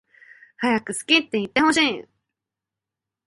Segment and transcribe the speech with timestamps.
[0.57, 2.05] はやく好きっていってほしい